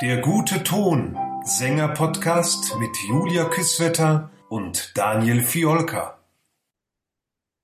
[0.00, 1.14] Der gute Ton,
[1.44, 6.24] Sänger-Podcast mit Julia Küsswetter und Daniel Fiolka.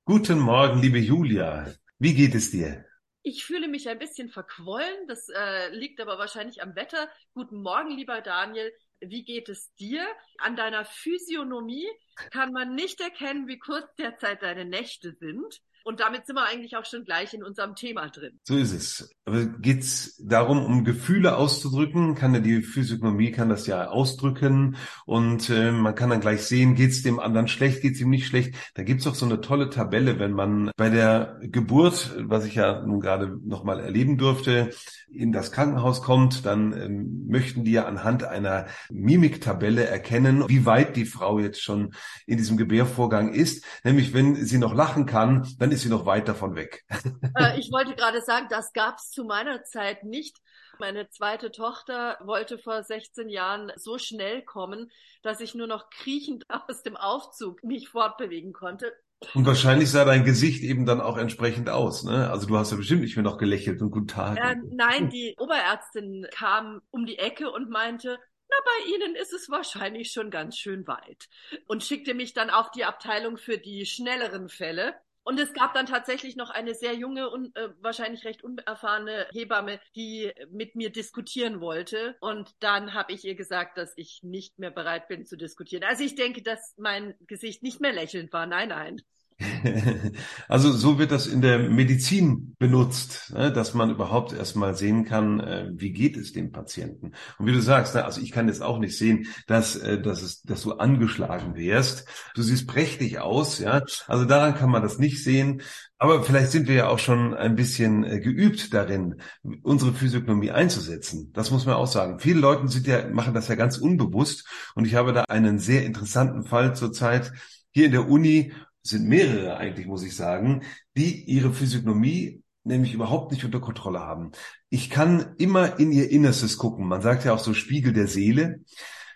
[0.05, 1.73] Guten Morgen, liebe Julia.
[1.99, 2.85] Wie geht es dir?
[3.23, 7.09] Ich fühle mich ein bisschen verquollen, das äh, liegt aber wahrscheinlich am Wetter.
[7.33, 8.71] Guten Morgen, lieber Daniel.
[9.01, 10.07] Wie geht es dir?
[10.39, 11.89] An deiner Physiognomie
[12.31, 15.63] kann man nicht erkennen, wie kurz derzeit deine Nächte sind.
[15.85, 18.39] Und damit sind wir eigentlich auch schon gleich in unserem Thema drin.
[18.45, 19.11] So ist es.
[19.25, 22.15] Aber geht's darum, um Gefühle auszudrücken?
[22.15, 24.77] Kann ja die Physiognomie kann das ja ausdrücken
[25.07, 28.55] und äh, man kann dann gleich sehen, geht's dem anderen schlecht, geht's ihm nicht schlecht.
[28.75, 32.85] Da gibt's auch so eine tolle Tabelle, wenn man bei der Geburt, was ich ja
[32.85, 34.71] nun gerade noch mal erleben durfte,
[35.13, 40.97] in das Krankenhaus kommt, dann ähm, möchten die ja anhand einer Mimiktabelle erkennen, wie weit
[40.97, 41.93] die Frau jetzt schon
[42.27, 43.65] in diesem Gebärvorgang ist.
[43.85, 46.85] Nämlich, wenn sie noch lachen kann, dann ist sie noch weit davon weg.
[47.37, 50.37] Äh, ich wollte gerade sagen, das gab's zu meiner Zeit nicht.
[50.81, 54.91] Meine zweite Tochter wollte vor 16 Jahren so schnell kommen,
[55.23, 58.93] dass ich nur noch kriechend aus dem Aufzug mich fortbewegen konnte.
[59.35, 62.05] Und wahrscheinlich sah dein Gesicht eben dann auch entsprechend aus.
[62.05, 62.31] Ne?
[62.31, 64.39] Also du hast ja bestimmt nicht mehr noch gelächelt und guten Tag.
[64.39, 68.19] Äh, nein, die Oberärztin kam um die Ecke und meinte,
[68.51, 71.29] na, bei Ihnen ist es wahrscheinlich schon ganz schön weit.
[71.67, 74.95] Und schickte mich dann auf die Abteilung für die schnelleren Fälle.
[75.31, 79.79] Und es gab dann tatsächlich noch eine sehr junge und äh, wahrscheinlich recht unerfahrene Hebamme,
[79.95, 82.17] die mit mir diskutieren wollte.
[82.19, 85.85] Und dann habe ich ihr gesagt, dass ich nicht mehr bereit bin zu diskutieren.
[85.85, 88.47] Also ich denke, dass mein Gesicht nicht mehr lächelnd war.
[88.47, 89.03] Nein, nein.
[90.49, 95.41] Also so wird das in der Medizin benutzt, ne, dass man überhaupt erstmal sehen kann,
[95.41, 97.13] äh, wie geht es dem Patienten.
[97.39, 100.23] Und wie du sagst, ne, also ich kann jetzt auch nicht sehen, dass, äh, dass,
[100.23, 102.07] es, dass du angeschlagen wärst.
[102.35, 103.83] Du siehst prächtig aus, ja.
[104.07, 105.63] Also daran kann man das nicht sehen.
[105.99, 109.17] Aber vielleicht sind wir ja auch schon ein bisschen äh, geübt darin,
[109.63, 111.31] unsere Physiognomie einzusetzen.
[111.35, 112.19] Das muss man auch sagen.
[112.21, 114.47] Viele Leute sind ja, machen das ja ganz unbewusst.
[114.75, 117.33] Und ich habe da einen sehr interessanten Fall zurzeit
[117.73, 120.63] hier in der Uni, sind mehrere eigentlich, muss ich sagen,
[120.97, 124.33] die ihre Physiognomie nämlich überhaupt nicht unter Kontrolle haben.
[124.69, 126.87] Ich kann immer in ihr Innerstes gucken.
[126.87, 128.61] Man sagt ja auch so Spiegel der Seele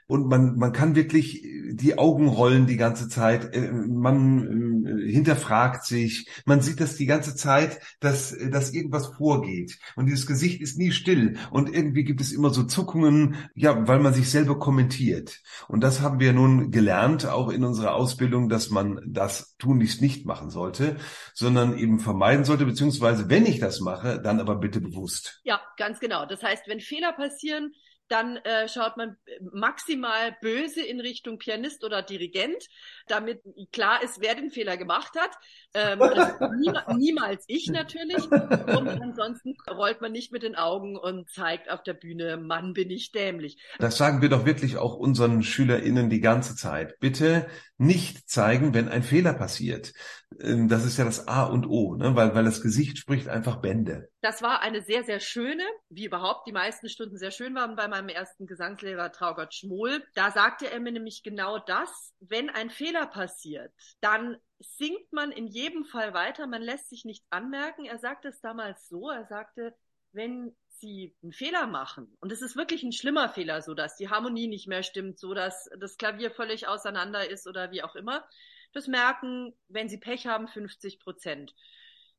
[0.07, 1.43] und man, man kann wirklich
[1.75, 7.07] die Augen rollen die ganze Zeit, äh, man äh, hinterfragt sich, man sieht das die
[7.07, 9.79] ganze Zeit, dass, dass irgendwas vorgeht.
[9.97, 11.37] Und dieses Gesicht ist nie still.
[11.51, 15.41] Und irgendwie gibt es immer so Zuckungen, ja, weil man sich selber kommentiert.
[15.69, 20.27] Und das haben wir nun gelernt, auch in unserer Ausbildung, dass man das tunlichst nicht
[20.27, 20.97] machen sollte,
[21.33, 25.41] sondern eben vermeiden sollte, beziehungsweise wenn ich das mache, dann aber bitte bewusst.
[25.45, 26.27] Ja, ganz genau.
[26.27, 27.73] Das heißt, wenn Fehler passieren,
[28.09, 29.17] dann äh, schaut man
[29.53, 32.69] maximal böse in Richtung Pianist oder Dirigent,
[33.07, 33.43] damit
[33.73, 35.31] klar ist, wer den Fehler gemacht hat.
[35.75, 38.25] Ähm, also nie, niemals ich natürlich.
[38.31, 42.91] Und ansonsten rollt man nicht mit den Augen und zeigt auf der Bühne, Mann, bin
[42.91, 43.59] ich dämlich.
[43.79, 46.99] Das sagen wir doch wirklich auch unseren SchülerInnen die ganze Zeit.
[47.01, 49.93] Bitte nicht zeigen, wenn ein Fehler passiert.
[50.41, 52.15] Ähm, das ist ja das A und O, ne?
[52.15, 54.09] weil, weil das Gesicht spricht einfach Bände.
[54.21, 57.89] Das war eine sehr, sehr schöne, wie überhaupt die meisten Stunden sehr schön waren bei
[57.89, 60.03] meinem ersten Gesangslehrer Traugott Schmohl.
[60.15, 65.47] Da sagte er mir nämlich genau das, wenn ein Fehler passiert, dann singt man in
[65.47, 67.85] jedem Fall weiter, man lässt sich nichts anmerken.
[67.85, 69.75] Er sagte es damals so, er sagte,
[70.13, 74.09] wenn Sie einen Fehler machen, und es ist wirklich ein schlimmer Fehler, so dass die
[74.11, 78.27] Harmonie nicht mehr stimmt, so dass das Klavier völlig auseinander ist oder wie auch immer,
[78.73, 81.55] das merken, wenn Sie Pech haben, 50 Prozent.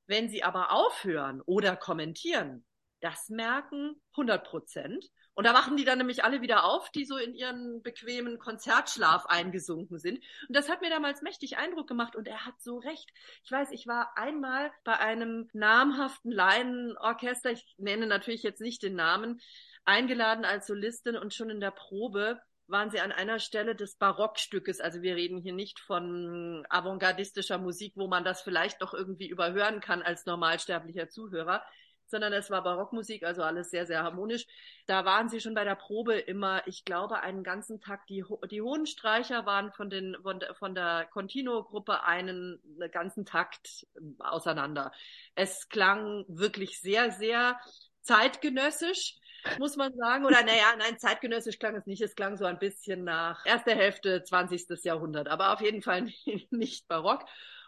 [0.07, 2.65] Wenn Sie aber aufhören oder kommentieren,
[3.01, 5.05] das merken 100 Prozent.
[5.35, 9.25] Und da wachen die dann nämlich alle wieder auf, die so in ihren bequemen Konzertschlaf
[9.25, 10.23] eingesunken sind.
[10.47, 13.11] Und das hat mir damals mächtig Eindruck gemacht und er hat so recht.
[13.43, 18.95] Ich weiß, ich war einmal bei einem namhaften Laienorchester, ich nenne natürlich jetzt nicht den
[18.95, 19.41] Namen,
[19.83, 24.79] eingeladen als Solistin und schon in der Probe waren sie an einer Stelle des Barockstückes.
[24.79, 29.81] Also wir reden hier nicht von avantgardistischer Musik, wo man das vielleicht noch irgendwie überhören
[29.81, 31.63] kann als normalsterblicher Zuhörer,
[32.07, 34.45] sondern es war Barockmusik, also alles sehr, sehr harmonisch.
[34.85, 38.05] Da waren sie schon bei der Probe immer, ich glaube, einen ganzen Tag.
[38.07, 43.25] Die, die hohen Streicher waren von, den, von, der, von der Continuo-Gruppe einen, einen ganzen
[43.25, 43.87] Takt
[44.19, 44.91] auseinander.
[45.35, 47.59] Es klang wirklich sehr, sehr
[48.01, 49.17] zeitgenössisch
[49.59, 50.25] muss man sagen.
[50.25, 52.01] Oder naja, nein, zeitgenössisch klang es nicht.
[52.01, 54.83] Es klang so ein bisschen nach erster Hälfte 20.
[54.83, 56.07] Jahrhundert, aber auf jeden Fall
[56.49, 57.25] nicht barock.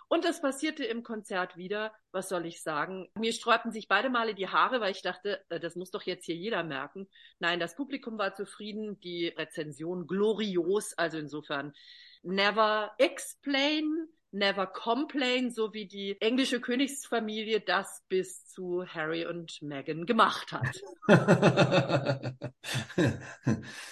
[0.10, 1.94] Und das passierte im Konzert wieder.
[2.12, 3.10] Was soll ich sagen?
[3.16, 6.26] Mir sträubten sich beide Male die Haare, weil ich dachte, äh, das muss doch jetzt
[6.26, 7.10] hier jeder merken.
[7.40, 10.94] Nein, das Publikum war zufrieden, die Rezension glorios.
[10.94, 11.74] Also insofern
[12.24, 20.06] never explain never complain, so wie die englische Königsfamilie das bis zu Harry und Meghan
[20.06, 20.82] gemacht hat.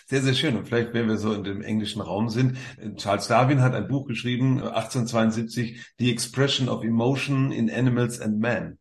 [0.06, 0.58] sehr, sehr schön.
[0.58, 2.58] Und vielleicht, wenn wir so in dem englischen Raum sind,
[2.98, 8.78] Charles Darwin hat ein Buch geschrieben, 1872, The Expression of Emotion in Animals and Man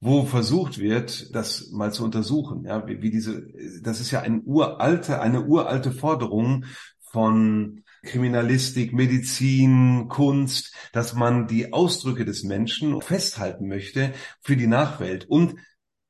[0.00, 3.46] wo versucht wird, das mal zu untersuchen, ja, wie, wie diese,
[3.82, 6.64] das ist ja ein uralte, eine uralte Forderung
[7.00, 15.28] von Kriminalistik, Medizin, Kunst, dass man die Ausdrücke des Menschen festhalten möchte für die Nachwelt
[15.28, 15.56] und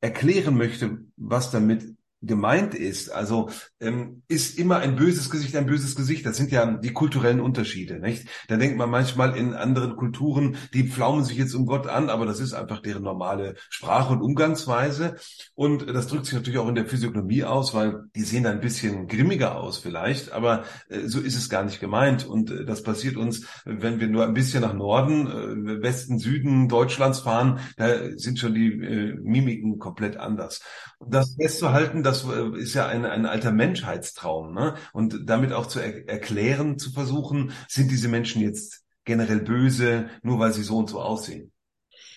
[0.01, 1.85] erklären möchte, was damit
[2.23, 3.11] gemeint ist.
[3.11, 3.51] Also
[3.81, 6.27] ähm, ist immer ein böses Gesicht ein böses Gesicht.
[6.27, 8.29] Das sind ja die kulturellen Unterschiede, nicht?
[8.49, 12.27] Da denkt man manchmal in anderen Kulturen, die pflaumen sich jetzt um Gott an, aber
[12.27, 15.17] das ist einfach deren normale Sprache und Umgangsweise.
[15.55, 18.61] Und das drückt sich natürlich auch in der Physiognomie aus, weil die sehen da ein
[18.61, 22.27] bisschen grimmiger aus vielleicht, aber äh, so ist es gar nicht gemeint.
[22.27, 26.69] Und äh, das passiert uns, wenn wir nur ein bisschen nach Norden, äh, Westen, Süden
[26.69, 30.61] Deutschlands fahren, da sind schon die äh, Mimiken komplett anders.
[31.01, 34.53] Das festzuhalten, das äh, ist ja ein, ein alter Menschheitstraum.
[34.53, 34.75] Ne?
[34.93, 40.39] Und damit auch zu er erklären, zu versuchen, sind diese Menschen jetzt generell böse, nur
[40.39, 41.53] weil sie so und so aussehen.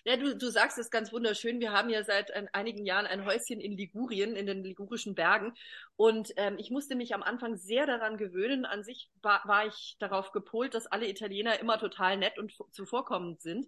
[0.05, 1.61] Ja, du, du sagst es ganz wunderschön.
[1.61, 5.53] Wir haben ja seit ein, einigen Jahren ein Häuschen in Ligurien, in den ligurischen Bergen.
[5.95, 8.65] Und ähm, ich musste mich am Anfang sehr daran gewöhnen.
[8.65, 13.41] An sich war, war ich darauf gepolt, dass alle Italiener immer total nett und zuvorkommend
[13.41, 13.65] sind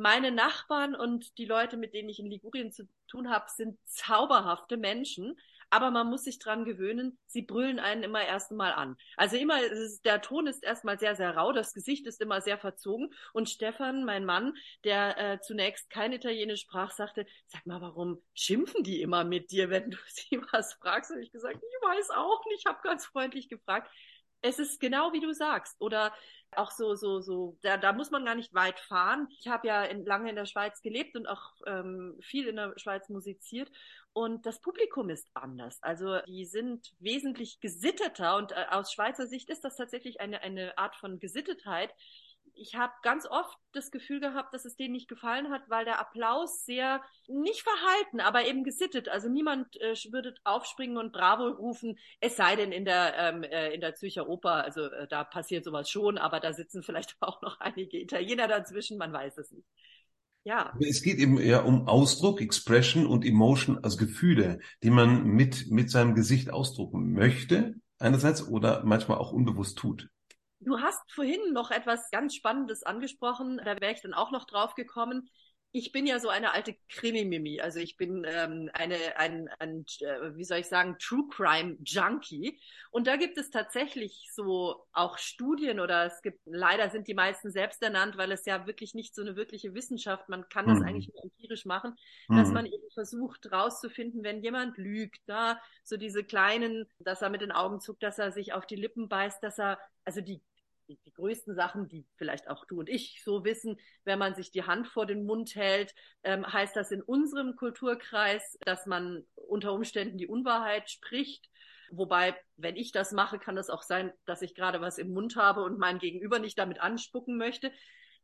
[0.00, 4.78] meine Nachbarn und die Leute, mit denen ich in Ligurien zu tun habe, sind zauberhafte
[4.78, 5.38] Menschen.
[5.72, 8.96] Aber man muss sich dran gewöhnen, sie brüllen einen immer erst einmal an.
[9.16, 9.58] Also immer,
[10.04, 13.14] der Ton ist erstmal sehr, sehr rau, das Gesicht ist immer sehr verzogen.
[13.34, 18.82] Und Stefan, mein Mann, der äh, zunächst kein Italienisch sprach, sagte, sag mal, warum schimpfen
[18.82, 21.12] die immer mit dir, wenn du sie was fragst?
[21.12, 23.88] Und ich gesagt, ich weiß auch nicht, ich habe ganz freundlich gefragt.
[24.42, 25.76] Es ist genau wie du sagst.
[25.80, 26.12] Oder
[26.56, 29.28] auch so, so, so, da, da muss man gar nicht weit fahren.
[29.38, 32.74] Ich habe ja in, lange in der Schweiz gelebt und auch ähm, viel in der
[32.76, 33.70] Schweiz musiziert.
[34.12, 35.80] Und das Publikum ist anders.
[35.82, 40.76] Also die sind wesentlich gesitteter und äh, aus Schweizer Sicht ist das tatsächlich eine, eine
[40.78, 41.94] Art von Gesittetheit,
[42.60, 45.98] ich habe ganz oft das Gefühl gehabt, dass es denen nicht gefallen hat, weil der
[45.98, 49.08] Applaus sehr nicht verhalten, aber eben gesittet.
[49.08, 53.72] Also niemand äh, würde aufspringen und Bravo rufen, es sei denn in der ähm, äh,
[53.72, 54.64] in der Zürcher Oper.
[54.64, 58.98] Also äh, da passiert sowas schon, aber da sitzen vielleicht auch noch einige Italiener dazwischen.
[58.98, 59.66] Man weiß es nicht.
[60.44, 60.74] Ja.
[60.80, 65.90] Es geht eben eher um Ausdruck, Expression und Emotion, also Gefühle, die man mit mit
[65.90, 70.08] seinem Gesicht ausdrucken möchte einerseits oder manchmal auch unbewusst tut.
[70.60, 74.74] Du hast vorhin noch etwas ganz Spannendes angesprochen, da wäre ich dann auch noch drauf
[74.74, 75.30] gekommen.
[75.72, 80.34] Ich bin ja so eine alte Krimi-Mimi, also ich bin ähm, eine, ein, ein, äh,
[80.34, 82.60] wie soll ich sagen, True Crime Junkie.
[82.90, 87.52] Und da gibt es tatsächlich so auch Studien oder es gibt, leider sind die meisten
[87.52, 90.86] selbst ernannt, weil es ja wirklich nicht so eine wirkliche Wissenschaft, man kann das mhm.
[90.86, 91.94] eigentlich nur empirisch machen,
[92.28, 92.36] mhm.
[92.36, 97.42] dass man eben versucht rauszufinden, wenn jemand lügt, da so diese kleinen, dass er mit
[97.42, 100.42] den Augen zuckt, dass er sich auf die Lippen beißt, dass er, also die
[100.90, 104.50] die, die größten Sachen, die vielleicht auch du und ich so wissen, wenn man sich
[104.50, 105.94] die Hand vor den Mund hält,
[106.24, 111.48] ähm, heißt das in unserem Kulturkreis, dass man unter Umständen die Unwahrheit spricht.
[111.92, 115.36] Wobei, wenn ich das mache, kann es auch sein, dass ich gerade was im Mund
[115.36, 117.72] habe und mein Gegenüber nicht damit anspucken möchte.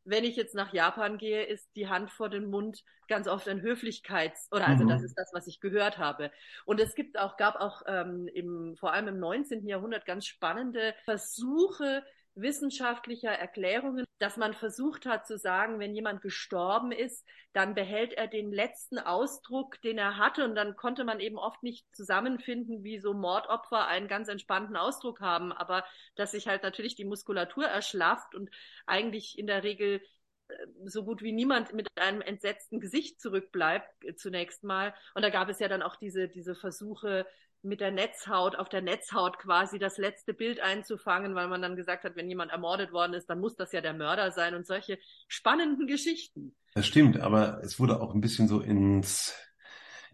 [0.09, 3.61] Wenn ich jetzt nach Japan gehe, ist die Hand vor den Mund ganz oft ein
[3.61, 4.89] Höflichkeits- oder also mhm.
[4.89, 6.31] das ist das, was ich gehört habe.
[6.63, 9.67] Und es gibt auch, gab auch ähm, im, vor allem im 19.
[9.67, 12.05] Jahrhundert ganz spannende Versuche,
[12.41, 18.27] wissenschaftlicher Erklärungen, dass man versucht hat zu sagen, wenn jemand gestorben ist, dann behält er
[18.27, 20.43] den letzten Ausdruck, den er hatte.
[20.45, 25.21] Und dann konnte man eben oft nicht zusammenfinden, wie so Mordopfer einen ganz entspannten Ausdruck
[25.21, 25.83] haben, aber
[26.15, 28.49] dass sich halt natürlich die Muskulatur erschlafft und
[28.85, 30.01] eigentlich in der Regel
[30.47, 30.53] äh,
[30.85, 34.93] so gut wie niemand mit einem entsetzten Gesicht zurückbleibt, äh, zunächst mal.
[35.15, 37.25] Und da gab es ja dann auch diese, diese Versuche,
[37.61, 42.03] mit der Netzhaut, auf der Netzhaut quasi das letzte Bild einzufangen, weil man dann gesagt
[42.03, 44.99] hat, wenn jemand ermordet worden ist, dann muss das ja der Mörder sein und solche
[45.27, 46.55] spannenden Geschichten.
[46.75, 49.35] Das stimmt, aber es wurde auch ein bisschen so ins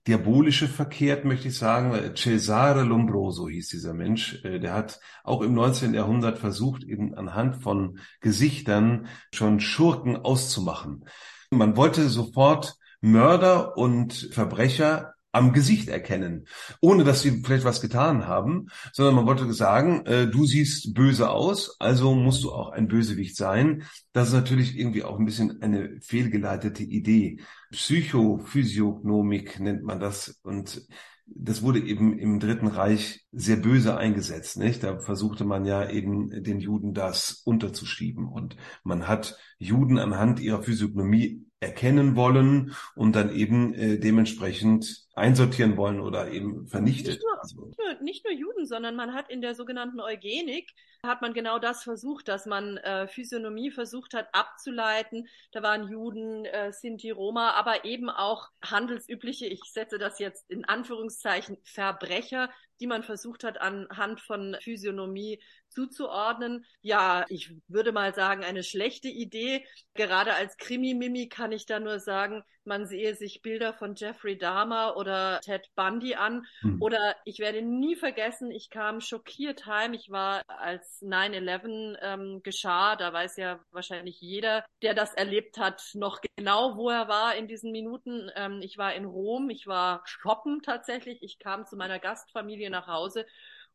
[0.07, 2.13] Diabolische verkehrt, möchte ich sagen.
[2.15, 4.43] Cesare Lombroso hieß dieser Mensch.
[4.43, 5.93] Äh, der hat auch im 19.
[5.93, 11.05] Jahrhundert versucht, eben anhand von Gesichtern schon Schurken auszumachen.
[11.51, 16.47] Man wollte sofort Mörder und Verbrecher am Gesicht erkennen,
[16.79, 21.29] ohne dass sie vielleicht was getan haben, sondern man wollte sagen, äh, du siehst böse
[21.29, 23.83] aus, also musst du auch ein Bösewicht sein.
[24.13, 27.39] Das ist natürlich irgendwie auch ein bisschen eine fehlgeleitete Idee.
[27.71, 30.87] Psychophysiognomik nennt man das und
[31.25, 34.83] das wurde eben im Dritten Reich sehr böse eingesetzt, nicht?
[34.83, 40.61] Da versuchte man ja eben den Juden das unterzuschieben und man hat Juden anhand ihrer
[40.61, 47.15] Physiognomie erkennen wollen und dann eben äh, dementsprechend einsortieren wollen oder eben vernichtet.
[47.15, 47.65] Nicht nur, also.
[47.65, 50.73] nicht, nur, nicht nur Juden, sondern man hat in der sogenannten Eugenik
[51.05, 55.27] hat man genau das versucht, dass man äh, Physiognomie versucht hat abzuleiten.
[55.51, 60.63] Da waren Juden, äh, Sinti, Roma, aber eben auch handelsübliche, ich setze das jetzt in
[60.63, 62.49] Anführungszeichen, Verbrecher,
[62.83, 66.65] die man versucht hat anhand von Physiognomie zuzuordnen.
[66.81, 69.65] Ja, ich würde mal sagen, eine schlechte Idee.
[69.93, 74.95] Gerade als Krimi-Mimi kann ich da nur sagen, man sehe sich Bilder von Jeffrey Dahmer
[74.95, 76.45] oder Ted Bundy an.
[76.61, 76.81] Hm.
[76.81, 79.93] Oder ich werde nie vergessen, ich kam schockiert heim.
[79.93, 85.83] Ich war, als 9-11 ähm, geschah, da weiß ja wahrscheinlich jeder, der das erlebt hat,
[85.93, 88.29] noch genau, wo er war in diesen Minuten.
[88.35, 91.21] Ähm, ich war in Rom, ich war shoppen tatsächlich.
[91.21, 93.25] Ich kam zu meiner Gastfamilie nach Hause.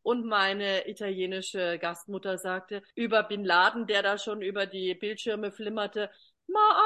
[0.03, 6.11] Und meine italienische Gastmutter sagte über Bin Laden, der da schon über die Bildschirme flimmerte,
[6.51, 6.79] Ma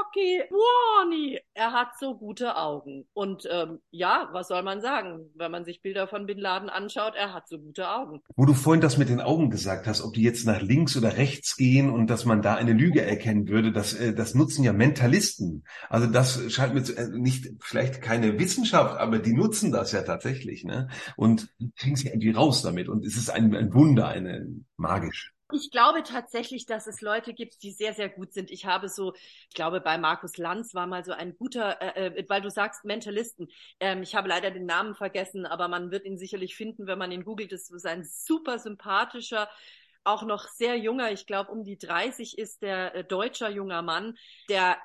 [0.00, 1.38] occhi buoni.
[1.54, 3.06] Er hat so gute Augen.
[3.12, 7.14] Und ähm, ja, was soll man sagen, wenn man sich Bilder von Bin Laden anschaut,
[7.16, 8.20] er hat so gute Augen.
[8.36, 11.16] Wo du vorhin das mit den Augen gesagt hast, ob die jetzt nach links oder
[11.16, 14.72] rechts gehen und dass man da eine Lüge erkennen würde, das, äh, das nutzen ja
[14.72, 15.64] Mentalisten.
[15.88, 20.02] Also das scheint mir zu, äh, nicht vielleicht keine Wissenschaft, aber die nutzen das ja
[20.02, 20.64] tatsächlich.
[20.64, 20.88] Ne?
[21.16, 22.88] Und kriegen sie irgendwie raus damit.
[22.88, 25.32] Und es ist ein, ein Wunder, eine magisch.
[25.52, 28.50] Ich glaube tatsächlich, dass es Leute gibt, die sehr, sehr gut sind.
[28.50, 32.24] Ich habe so, ich glaube, bei Markus Lanz war mal so ein guter, äh, äh,
[32.28, 33.48] weil du sagst Mentalisten.
[33.80, 37.12] Ähm, ich habe leider den Namen vergessen, aber man wird ihn sicherlich finden, wenn man
[37.12, 37.52] ihn googelt.
[37.52, 39.48] Das ist ein super sympathischer,
[40.04, 44.16] auch noch sehr junger, ich glaube um die 30 ist der äh, deutscher junger Mann,
[44.48, 44.78] der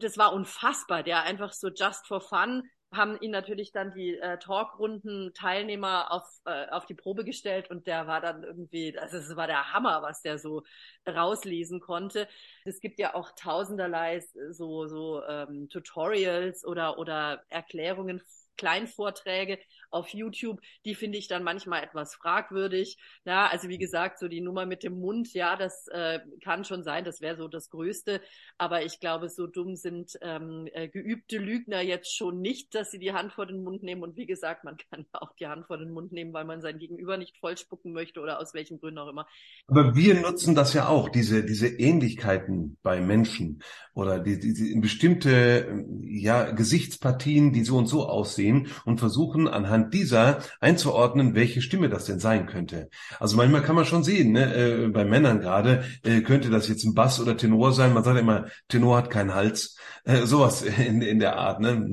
[0.00, 4.38] das war unfassbar, der einfach so just for fun haben ihn natürlich dann die äh,
[4.38, 9.36] Talkrunden Teilnehmer auf, äh, auf die Probe gestellt und der war dann irgendwie, also es
[9.36, 10.62] war der Hammer, was der so
[11.06, 12.28] rauslesen konnte.
[12.64, 18.22] Es gibt ja auch tausenderlei so, so ähm, Tutorials oder, oder Erklärungen
[18.58, 19.58] Kleinvorträge
[19.90, 22.98] auf YouTube, die finde ich dann manchmal etwas fragwürdig.
[23.24, 26.82] Ja, also wie gesagt, so die Nummer mit dem Mund, ja, das äh, kann schon
[26.82, 28.20] sein, das wäre so das Größte.
[28.58, 32.98] Aber ich glaube, so dumm sind ähm, äh, geübte Lügner jetzt schon nicht, dass sie
[32.98, 34.02] die Hand vor den Mund nehmen.
[34.02, 36.78] Und wie gesagt, man kann auch die Hand vor den Mund nehmen, weil man sein
[36.78, 39.26] Gegenüber nicht vollspucken möchte oder aus welchen Gründen auch immer.
[39.68, 43.62] Aber wir nutzen das ja auch, diese, diese Ähnlichkeiten bei Menschen
[43.94, 48.47] oder die, die, die bestimmte ja, Gesichtspartien, die so und so aussehen
[48.84, 52.88] und versuchen anhand dieser einzuordnen, welche Stimme das denn sein könnte.
[53.18, 56.84] Also manchmal kann man schon sehen, ne, äh, bei Männern gerade, äh, könnte das jetzt
[56.84, 57.94] ein Bass oder Tenor sein.
[57.94, 59.76] Man sagt immer, Tenor hat keinen Hals.
[60.04, 61.60] Äh, sowas in, in der Art.
[61.60, 61.92] Ne?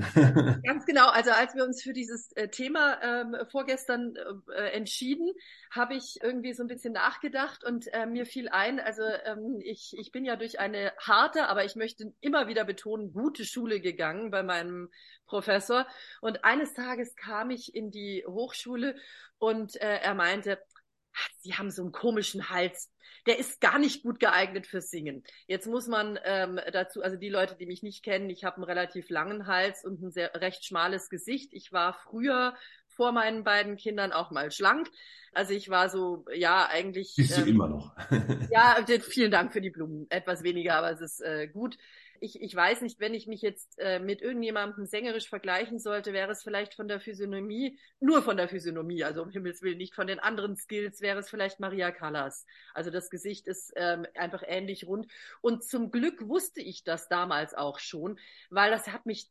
[0.63, 1.09] Ganz genau.
[1.09, 4.13] Also als wir uns für dieses äh, Thema ähm, vorgestern
[4.55, 5.31] äh, entschieden,
[5.75, 9.95] habe ich irgendwie so ein bisschen nachgedacht und äh, mir fiel ein, also ähm, ich,
[9.97, 14.31] ich bin ja durch eine harte, aber ich möchte immer wieder betonen, gute Schule gegangen
[14.31, 14.89] bei meinem
[15.25, 15.87] Professor.
[16.21, 18.95] Und eines Tages kam ich in die Hochschule
[19.37, 20.59] und äh, er meinte,
[21.39, 22.91] Sie haben so einen komischen Hals.
[23.25, 25.23] Der ist gar nicht gut geeignet fürs Singen.
[25.47, 28.65] Jetzt muss man ähm, dazu, also die Leute, die mich nicht kennen, ich habe einen
[28.65, 31.53] relativ langen Hals und ein sehr recht schmales Gesicht.
[31.53, 32.55] Ich war früher
[32.95, 34.89] vor meinen beiden Kindern auch mal schlank.
[35.33, 37.13] Also ich war so, ja, eigentlich.
[37.15, 37.95] Bist du ähm, immer noch?
[38.49, 40.07] ja, vielen Dank für die Blumen.
[40.09, 41.77] Etwas weniger, aber es ist äh, gut.
[42.19, 46.31] Ich, ich weiß nicht, wenn ich mich jetzt äh, mit irgendjemandem sängerisch vergleichen sollte, wäre
[46.31, 50.07] es vielleicht von der Physiognomie, nur von der Physiognomie, also um Himmels Willen, nicht von
[50.07, 52.45] den anderen Skills, wäre es vielleicht Maria Callas.
[52.73, 55.11] Also das Gesicht ist ähm, einfach ähnlich rund.
[55.41, 58.19] Und zum Glück wusste ich das damals auch schon,
[58.49, 59.29] weil das hat mich,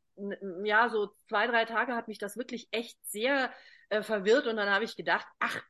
[0.64, 3.52] ja, so zwei, drei Tage hat mich das wirklich echt sehr
[3.88, 5.62] äh, verwirrt und dann habe ich gedacht, ach,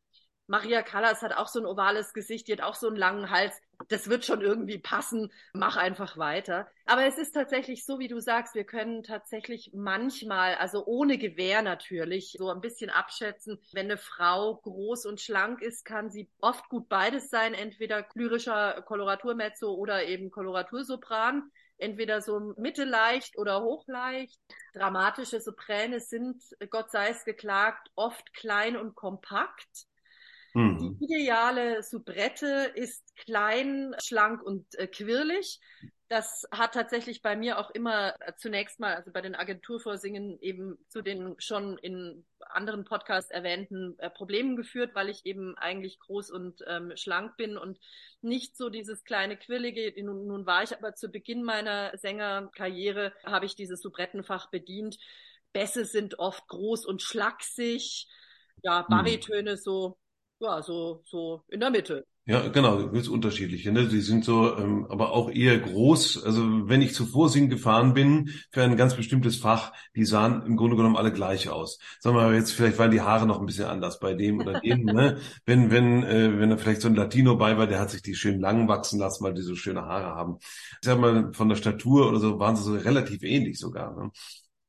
[0.46, 3.60] Maria Callas hat auch so ein ovales Gesicht, die hat auch so einen langen Hals.
[3.88, 5.32] Das wird schon irgendwie passen.
[5.52, 6.68] Mach einfach weiter.
[6.86, 11.62] Aber es ist tatsächlich so, wie du sagst, wir können tatsächlich manchmal, also ohne Gewehr
[11.62, 13.58] natürlich, so ein bisschen abschätzen.
[13.72, 17.54] Wenn eine Frau groß und schlank ist, kann sie oft gut beides sein.
[17.54, 24.40] Entweder lyrischer Koloraturmezzo oder eben Koloratursopran entweder so mittelleicht oder hochleicht.
[24.74, 29.86] Dramatische Sopräne sind, Gott sei es geklagt, oft klein und kompakt.
[30.54, 30.98] Mhm.
[30.98, 35.60] Die ideale Soubrette ist klein, schlank und äh, quirlig.
[36.08, 40.78] Das hat tatsächlich bei mir auch immer äh, zunächst mal, also bei den Agenturvorsingen eben
[40.88, 46.30] zu den schon in anderen Podcasts erwähnten äh, Problemen geführt, weil ich eben eigentlich groß
[46.30, 47.78] und ähm, schlank bin und
[48.22, 49.92] nicht so dieses kleine Quirlige.
[50.04, 54.98] Nun, nun war ich aber zu Beginn meiner Sängerkarriere, habe ich dieses Soubrettenfach bedient
[55.54, 58.08] Bässe sind oft groß und schlaksig.
[58.62, 59.96] Ja, Baritöne so,
[60.44, 62.06] ja, so, so in der Mitte.
[62.26, 63.70] Ja, genau, ganz unterschiedliche.
[63.70, 63.86] Ne?
[63.86, 66.24] Die sind so, ähm, aber auch eher groß.
[66.24, 70.56] Also wenn ich zu Vorsingen gefahren bin für ein ganz bestimmtes Fach, die sahen im
[70.56, 71.78] Grunde genommen alle gleich aus.
[72.00, 74.58] Sagen wir mal jetzt, vielleicht waren die Haare noch ein bisschen anders bei dem oder
[74.60, 74.84] dem.
[74.84, 75.18] ne?
[75.44, 78.14] Wenn wenn äh, wenn da vielleicht so ein Latino bei war, der hat sich die
[78.14, 80.38] schön lang wachsen lassen, weil die so schöne Haare haben.
[80.40, 83.94] Ich sag mal von der Statur oder so waren sie so relativ ähnlich sogar.
[83.96, 84.10] Ne?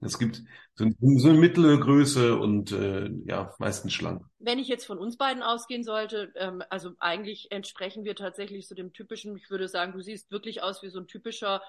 [0.06, 0.44] Es gibt
[0.76, 4.24] so, so eine mittlere Größe und äh, ja, meistens schlank.
[4.40, 8.76] Wenn ich jetzt von uns beiden ausgehen sollte, ähm, also eigentlich entsprechen wir tatsächlich so
[8.76, 11.62] dem typischen, ich würde sagen, du siehst wirklich aus wie so ein typischer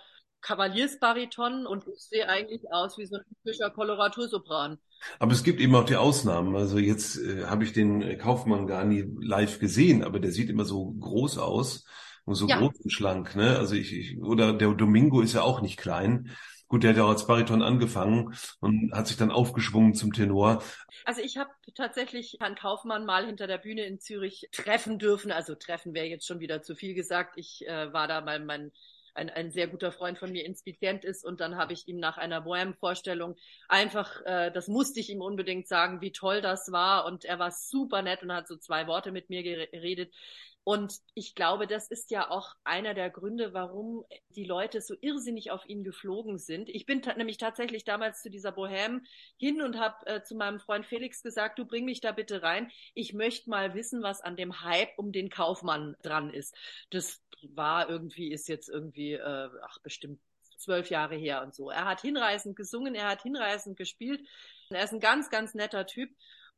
[0.43, 4.79] Kavaliersbariton und ich sehe eigentlich aus wie so ein typischer Koloratursopran.
[5.19, 6.55] Aber es gibt eben auch die Ausnahmen.
[6.57, 10.65] Also jetzt äh, habe ich den Kaufmann gar nie live gesehen, aber der sieht immer
[10.65, 11.85] so groß aus
[12.25, 12.59] und so ja.
[12.59, 13.35] groß und schlank.
[13.35, 13.59] Ne?
[13.59, 16.31] Also ich, ich oder der Domingo ist ja auch nicht klein.
[16.69, 20.63] Gut, der hat ja auch als Bariton angefangen und hat sich dann aufgeschwungen zum Tenor.
[21.05, 25.31] Also ich habe tatsächlich Herrn Kaufmann mal hinter der Bühne in Zürich treffen dürfen.
[25.31, 27.35] Also treffen wäre jetzt schon wieder zu viel gesagt.
[27.37, 28.73] Ich äh, war da mal mein
[29.17, 32.19] ein, ein sehr guter Freund von mir inspizient ist und dann habe ich ihm nach
[32.19, 33.37] einer Bohem-Vorstellung
[33.69, 37.51] einfach, äh, das musste ich ihm unbedingt sagen, wie toll das war und er war
[37.51, 40.15] super nett und hat so zwei Worte mit mir geredet.
[40.69, 45.53] Und ich glaube, das ist ja auch einer der Gründe, warum die Leute so irrsinnig
[45.53, 46.69] auf ihn geflogen sind.
[46.69, 49.03] Ich bin nämlich tatsächlich damals zu dieser Bohème
[49.37, 52.69] hin und habe äh, zu meinem Freund Felix gesagt, du bring mich da bitte rein.
[52.95, 56.53] Ich möchte mal wissen, was an dem Hype um den Kaufmann dran ist.
[56.91, 60.19] Das war irgendwie, ist jetzt irgendwie, äh, ach bestimmt
[60.59, 61.71] zwölf Jahre her und so.
[61.71, 64.27] Er hat hinreißend gesungen, er hat hinreißend gespielt.
[64.71, 66.11] Er ist ein ganz, ganz netter Typ.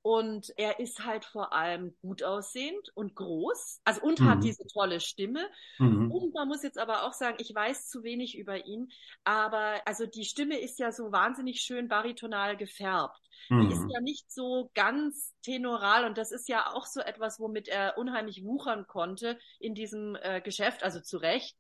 [0.09, 4.31] Und er ist halt vor allem gut aussehend und groß, also und mhm.
[4.31, 5.47] hat diese tolle Stimme.
[5.79, 6.11] Mhm.
[6.11, 8.91] Und man muss jetzt aber auch sagen, ich weiß zu wenig über ihn,
[9.25, 13.21] aber also die Stimme ist ja so wahnsinnig schön baritonal gefärbt.
[13.51, 13.61] Mhm.
[13.69, 13.91] Die ist mhm.
[13.91, 18.43] ja nicht so ganz tenoral und das ist ja auch so etwas, womit er unheimlich
[18.43, 21.55] wuchern konnte in diesem äh, Geschäft, also zu Recht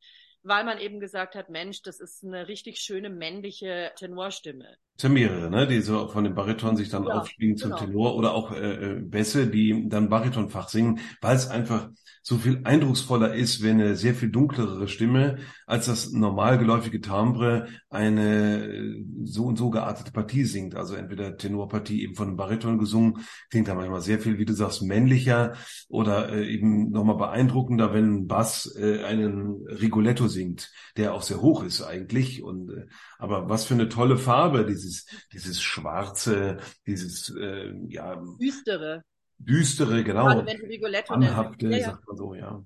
[0.44, 4.78] weil man eben gesagt hat, Mensch, das ist eine richtig schöne männliche Tenorstimme.
[4.98, 7.84] Es sind mehrere, ne, die so von dem Bariton sich dann ja, aufspielen zum genau.
[7.84, 11.88] Tenor oder auch äh, äh, Bässe, die dann Baritonfach singen, weil es einfach
[12.28, 17.68] so viel eindrucksvoller ist, wenn eine sehr viel dunklere Stimme als das normal geläufige Timbre
[17.88, 20.74] eine äh, so und so geartete Partie singt.
[20.74, 24.52] Also entweder Tenorpartie eben von einem Bariton gesungen, klingt da manchmal sehr viel, wie du
[24.52, 25.54] sagst, männlicher
[25.88, 31.40] oder äh, eben nochmal beeindruckender, wenn ein Bass äh, einen Rigoletto singt, der auch sehr
[31.40, 32.42] hoch ist eigentlich.
[32.42, 32.86] Und äh,
[33.18, 39.04] aber was für eine tolle Farbe, dieses, dieses schwarze, dieses äh, ja düstere.
[39.38, 40.26] Düstere, genau.
[40.26, 41.84] Anhafte, ja, ja.
[41.90, 42.64] sagt man so, ja.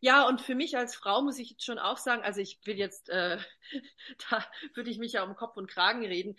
[0.00, 2.76] Ja, und für mich als Frau muss ich jetzt schon auch sagen, also ich will
[2.76, 3.38] jetzt, äh,
[4.30, 6.36] da würde ich mich ja um Kopf und Kragen reden.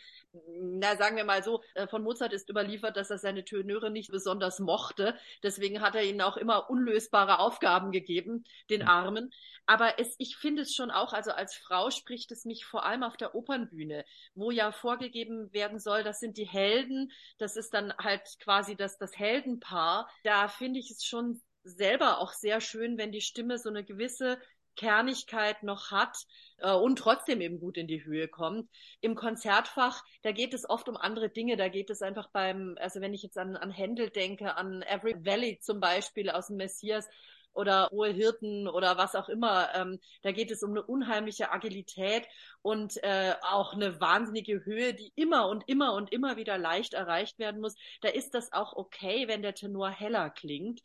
[0.59, 4.11] Na, sagen wir mal so, äh, von Mozart ist überliefert, dass er seine Tenöre nicht
[4.11, 5.15] besonders mochte.
[5.43, 9.31] Deswegen hat er ihnen auch immer unlösbare Aufgaben gegeben, den Armen.
[9.65, 13.03] Aber es, ich finde es schon auch, also als Frau spricht es mich vor allem
[13.03, 17.93] auf der Opernbühne, wo ja vorgegeben werden soll, das sind die Helden, das ist dann
[17.97, 20.09] halt quasi das, das Heldenpaar.
[20.23, 24.39] Da finde ich es schon selber auch sehr schön, wenn die Stimme so eine gewisse
[24.77, 26.25] Kernigkeit noch hat
[26.59, 28.69] äh, und trotzdem eben gut in die Höhe kommt.
[29.01, 31.57] Im Konzertfach, da geht es oft um andere Dinge.
[31.57, 35.25] Da geht es einfach beim, also wenn ich jetzt an, an Händel denke, an Every
[35.25, 37.07] Valley zum Beispiel aus dem Messias
[37.53, 42.27] oder Hohe Hirten oder was auch immer, ähm, da geht es um eine unheimliche Agilität
[42.61, 47.39] und äh, auch eine wahnsinnige Höhe, die immer und immer und immer wieder leicht erreicht
[47.39, 47.73] werden muss.
[48.01, 50.81] Da ist das auch okay, wenn der Tenor heller klingt.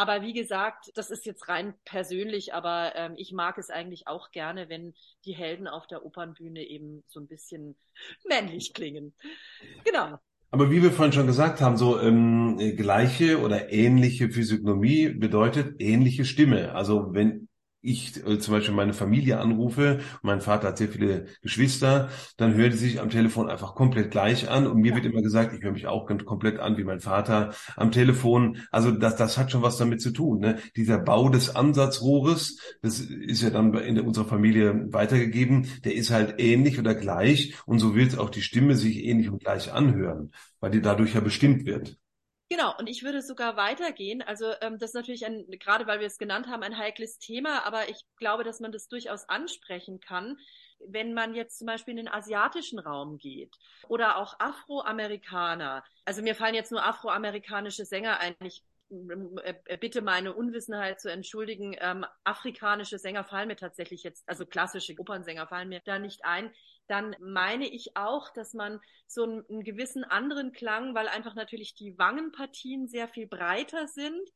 [0.00, 4.30] Aber wie gesagt, das ist jetzt rein persönlich, aber ähm, ich mag es eigentlich auch
[4.30, 4.94] gerne, wenn
[5.26, 7.76] die Helden auf der Opernbühne eben so ein bisschen
[8.26, 9.12] männlich klingen.
[9.84, 10.18] Genau.
[10.50, 16.24] Aber wie wir vorhin schon gesagt haben, so ähm, gleiche oder ähnliche Physiognomie bedeutet ähnliche
[16.24, 16.74] Stimme.
[16.74, 17.49] Also wenn
[17.82, 22.72] ich äh, zum Beispiel meine Familie anrufe, mein Vater hat sehr viele Geschwister, dann hört
[22.72, 24.96] sie sich am Telefon einfach komplett gleich an und mir ja.
[24.96, 28.58] wird immer gesagt, ich höre mich auch komplett an wie mein Vater am Telefon.
[28.70, 30.40] Also das, das hat schon was damit zu tun.
[30.40, 30.58] Ne?
[30.76, 36.34] Dieser Bau des Ansatzrohres, das ist ja dann in unserer Familie weitergegeben, der ist halt
[36.38, 40.70] ähnlich oder gleich und so wird auch die Stimme sich ähnlich und gleich anhören, weil
[40.70, 41.96] die dadurch ja bestimmt wird.
[42.50, 44.22] Genau, und ich würde sogar weitergehen.
[44.22, 47.64] Also ähm, das ist natürlich ein, gerade weil wir es genannt haben, ein heikles Thema,
[47.64, 50.36] aber ich glaube, dass man das durchaus ansprechen kann,
[50.80, 53.54] wenn man jetzt zum Beispiel in den asiatischen Raum geht
[53.88, 55.84] oder auch Afroamerikaner.
[56.04, 58.34] Also mir fallen jetzt nur afroamerikanische Sänger ein.
[58.42, 58.64] Ich
[59.44, 64.94] äh, bitte meine Unwissenheit zu entschuldigen, ähm, afrikanische Sänger fallen mir tatsächlich jetzt, also klassische
[64.98, 66.52] Opernsänger fallen mir da nicht ein.
[66.90, 71.74] Dann meine ich auch, dass man so einen, einen gewissen anderen Klang, weil einfach natürlich
[71.76, 74.28] die Wangenpartien sehr viel breiter sind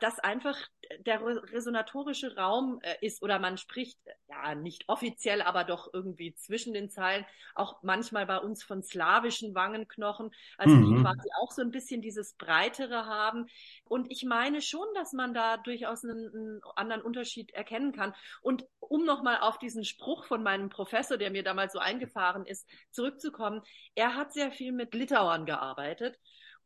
[0.00, 0.56] dass einfach
[1.00, 6.72] der resonatorische Raum äh, ist oder man spricht, ja, nicht offiziell, aber doch irgendwie zwischen
[6.72, 10.96] den Zeilen, auch manchmal bei uns von slawischen Wangenknochen, also mhm.
[10.96, 13.46] die quasi auch so ein bisschen dieses Breitere haben.
[13.84, 18.14] Und ich meine schon, dass man da durchaus einen, einen anderen Unterschied erkennen kann.
[18.40, 22.68] Und um nochmal auf diesen Spruch von meinem Professor, der mir damals so eingefahren ist,
[22.90, 23.62] zurückzukommen,
[23.94, 26.18] er hat sehr viel mit Litauern gearbeitet.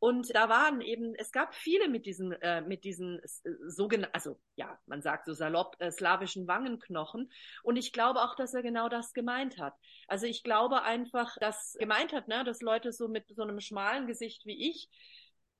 [0.03, 3.29] Und da waren eben, es gab viele mit diesen, äh, mit diesen äh,
[3.69, 7.31] sogenannten, also ja, man sagt so salopp, äh, slawischen Wangenknochen.
[7.63, 9.75] Und ich glaube auch, dass er genau das gemeint hat.
[10.09, 14.09] Also ich glaube einfach, dass gemeint hat, ne, dass Leute so mit so einem schmalen
[14.09, 14.89] Gesicht wie ich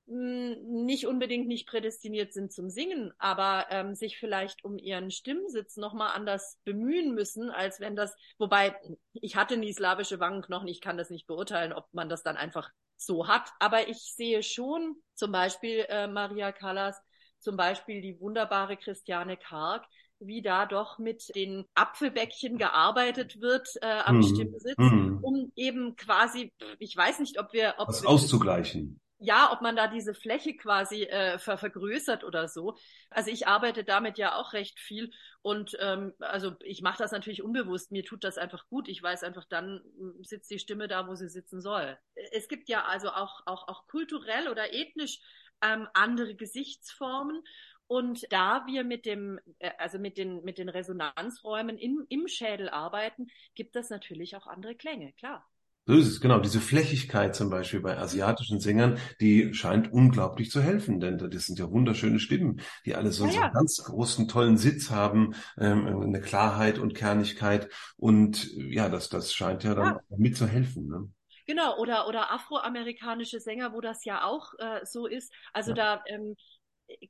[0.07, 5.77] hm, nicht unbedingt nicht prädestiniert sind zum Singen, aber ähm, sich vielleicht um ihren Stimmsitz
[5.77, 8.75] nochmal anders bemühen müssen, als wenn das, wobei
[9.13, 12.69] ich hatte nie slawische Wangenknochen, ich kann das nicht beurteilen, ob man das dann einfach
[13.05, 13.49] so hat.
[13.59, 16.99] Aber ich sehe schon zum Beispiel äh, Maria Callas,
[17.39, 19.85] zum Beispiel die wunderbare Christiane Karg,
[20.19, 24.23] wie da doch mit den Apfelbäckchen gearbeitet wird äh, am mm.
[24.23, 25.17] Stimmsitz, mm.
[25.21, 29.75] um eben quasi, ich weiß nicht, ob wir, ob das wir, auszugleichen ja, ob man
[29.75, 32.77] da diese Fläche quasi äh, ver vergrößert oder so.
[33.09, 37.41] Also ich arbeite damit ja auch recht viel und ähm, also ich mache das natürlich
[37.41, 37.91] unbewusst.
[37.91, 38.87] Mir tut das einfach gut.
[38.89, 41.97] Ich weiß einfach, dann hm, sitzt die Stimme da, wo sie sitzen soll.
[42.31, 45.19] Es gibt ja also auch auch auch kulturell oder ethnisch
[45.61, 47.43] ähm, andere Gesichtsformen.
[47.87, 52.69] Und da wir mit dem, äh, also mit den, mit den Resonanzräumen im, im Schädel
[52.69, 55.47] arbeiten, gibt das natürlich auch andere Klänge, klar.
[55.85, 56.39] So ist es, genau.
[56.39, 61.59] Diese Flächigkeit zum Beispiel bei asiatischen Sängern, die scheint unglaublich zu helfen, denn das sind
[61.59, 63.35] ja wunderschöne Stimmen, die alle so, ja, ja.
[63.35, 67.69] so einen ganz großen, tollen Sitz haben, ähm, eine Klarheit und Kernigkeit.
[67.97, 69.99] Und ja, das, das scheint ja dann ja.
[70.17, 70.87] mit zu helfen.
[70.87, 71.09] Ne?
[71.45, 75.33] Genau, oder, oder afroamerikanische Sänger, wo das ja auch äh, so ist.
[75.51, 75.97] Also ja.
[75.97, 76.35] da, ähm,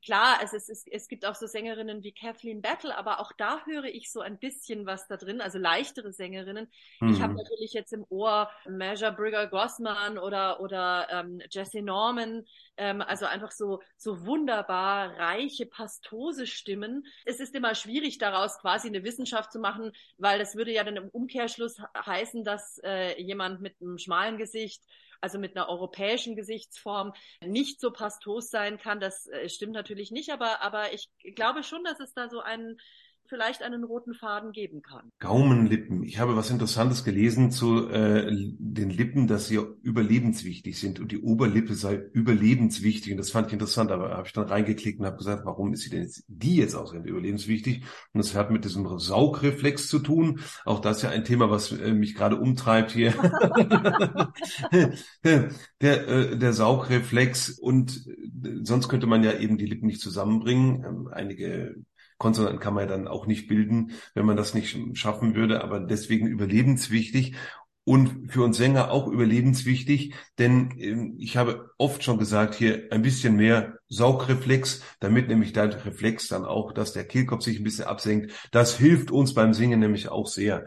[0.02, 3.64] klar, es, ist, es, es gibt auch so Sängerinnen wie Kathleen Battle, aber auch da
[3.64, 6.70] höre ich so ein bisschen was da drin, also leichtere Sängerinnen.
[7.00, 7.12] Mhm.
[7.12, 12.44] Ich habe natürlich jetzt im Ohr Measure Brigger Grossman oder, oder ähm, Jesse Norman,
[12.76, 17.04] ähm, also einfach so, so wunderbar reiche, pastose Stimmen.
[17.24, 20.96] Es ist immer schwierig, daraus quasi eine Wissenschaft zu machen, weil das würde ja dann
[20.96, 24.82] im Umkehrschluss heißen, dass äh, jemand mit einem schmalen Gesicht
[25.20, 29.00] also mit einer europäischen Gesichtsform nicht so pastos sein kann.
[29.00, 32.78] Das äh, stimmt natürlich nicht, aber, aber ich glaube schon, dass es da so einen
[33.28, 35.10] vielleicht einen roten Faden geben kann.
[35.18, 36.02] Gaumenlippen.
[36.02, 41.20] Ich habe was Interessantes gelesen zu äh, den Lippen, dass sie überlebenswichtig sind und die
[41.20, 43.12] Oberlippe sei überlebenswichtig.
[43.12, 45.82] Und das fand ich interessant, aber habe ich dann reingeklickt und habe gesagt, warum ist
[45.82, 47.82] sie denn jetzt, die jetzt ausgerechnet überlebenswichtig?
[48.12, 50.40] Und das hat mit diesem Saugreflex zu tun.
[50.64, 53.12] Auch das ist ja ein Thema, was äh, mich gerade umtreibt hier.
[55.24, 60.84] der, äh, der Saugreflex und äh, sonst könnte man ja eben die Lippen nicht zusammenbringen.
[60.84, 61.76] Ähm, einige
[62.18, 65.80] Konsonanten kann man ja dann auch nicht bilden, wenn man das nicht schaffen würde, aber
[65.80, 67.34] deswegen überlebenswichtig
[67.84, 73.02] und für uns Sänger auch überlebenswichtig, denn ähm, ich habe oft schon gesagt, hier ein
[73.02, 77.84] bisschen mehr Saugreflex, damit nämlich der Reflex dann auch, dass der Kehlkopf sich ein bisschen
[77.84, 78.32] absenkt.
[78.52, 80.64] Das hilft uns beim Singen nämlich auch sehr.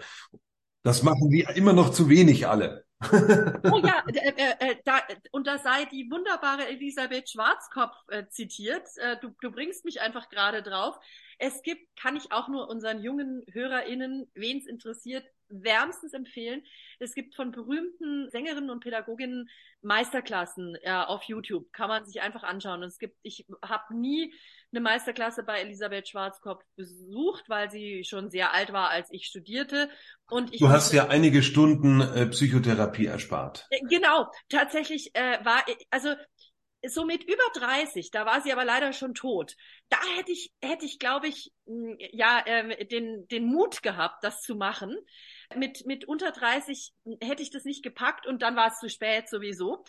[0.83, 2.86] Das machen wir immer noch zu wenig alle.
[3.01, 8.87] Oh ja, äh, äh, äh, da, und da sei die wunderbare Elisabeth Schwarzkopf äh, zitiert.
[8.97, 10.99] Äh, du, du bringst mich einfach gerade drauf.
[11.37, 16.63] Es gibt, kann ich auch nur unseren jungen HörerInnen, wen es interessiert, wärmstens empfehlen.
[16.99, 19.49] Es gibt von berühmten Sängerinnen und Pädagoginnen
[19.81, 21.71] Meisterklassen äh, auf YouTube.
[21.71, 22.81] Kann man sich einfach anschauen.
[22.81, 24.33] Und es gibt, ich habe nie
[24.71, 29.89] eine Meisterklasse bei Elisabeth Schwarzkopf besucht, weil sie schon sehr alt war, als ich studierte.
[30.29, 33.65] Und ich du hast ja einige Stunden äh, Psychotherapie erspart.
[33.69, 36.15] Äh, genau, tatsächlich äh, war, also
[36.85, 39.55] so mit über 30, da war sie aber leider schon tot.
[39.89, 41.51] Da hätte ich, hätte ich, glaube ich,
[42.11, 44.95] ja, äh, den, den Mut gehabt, das zu machen.
[45.55, 49.29] Mit, mit unter 30 hätte ich das nicht gepackt und dann war es zu spät
[49.29, 49.83] sowieso.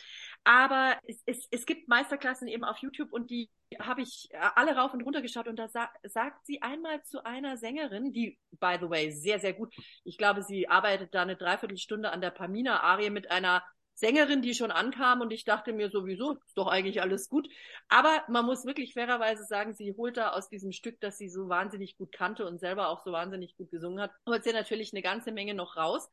[0.44, 4.76] Aber es, es, es gibt Meisterklassen eben auf YouTube und die habe ich äh, alle
[4.76, 8.78] rauf und runter geschaut und da sa sagt sie einmal zu einer Sängerin, die, by
[8.80, 13.10] the way, sehr, sehr gut, ich glaube, sie arbeitet da eine Dreiviertelstunde an der Pamina-Arie
[13.10, 13.62] mit einer
[13.98, 17.48] Sängerin, die schon ankam und ich dachte mir sowieso, ist doch eigentlich alles gut.
[17.88, 21.48] Aber man muss wirklich fairerweise sagen, sie holt da aus diesem Stück, das sie so
[21.48, 25.02] wahnsinnig gut kannte und selber auch so wahnsinnig gut gesungen hat, holt sie natürlich eine
[25.02, 26.08] ganze Menge noch raus.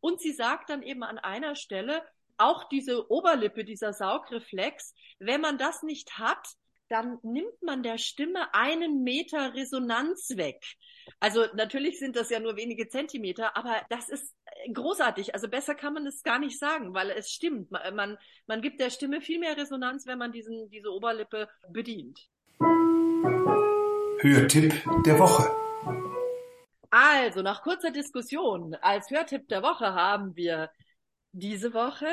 [0.00, 2.02] Und sie sagt dann eben an einer Stelle,
[2.38, 6.56] auch diese Oberlippe, dieser Saugreflex, wenn man das nicht hat,
[6.88, 10.64] dann nimmt man der Stimme einen Meter Resonanz weg.
[11.20, 14.34] Also natürlich sind das ja nur wenige Zentimeter, aber das ist
[14.72, 15.34] großartig.
[15.34, 17.70] Also besser kann man es gar nicht sagen, weil es stimmt.
[17.70, 22.18] Man, man, man gibt der Stimme viel mehr Resonanz, wenn man diesen, diese Oberlippe bedient.
[24.20, 24.74] Hörtipp
[25.04, 25.48] der Woche.
[26.90, 30.70] Also, nach kurzer Diskussion, als Hörtipp der Woche haben wir
[31.32, 32.06] diese Woche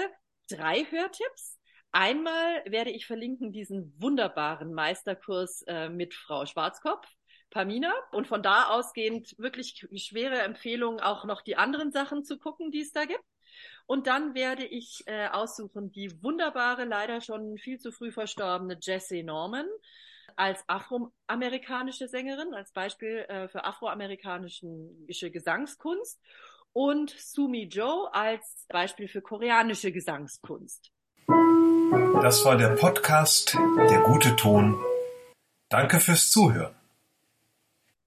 [0.50, 1.58] drei Hörtipps.
[1.96, 7.08] Einmal werde ich verlinken diesen wunderbaren Meisterkurs äh, mit Frau Schwarzkopf,
[7.52, 7.94] Pamina.
[8.12, 12.82] Und von da ausgehend wirklich schwere Empfehlung, auch noch die anderen Sachen zu gucken, die
[12.82, 13.24] es da gibt.
[13.86, 19.24] Und dann werde ich äh, aussuchen die wunderbare, leider schon viel zu früh verstorbene Jessie
[19.24, 19.68] Norman
[20.36, 26.20] als afroamerikanische Sängerin, als Beispiel äh, für afroamerikanische Gesangskunst
[26.74, 30.92] und Sumi Joe als Beispiel für koreanische Gesangskunst.
[32.22, 33.56] Das war der Podcast
[33.90, 34.76] Der gute Ton.
[35.70, 36.74] Danke fürs Zuhören.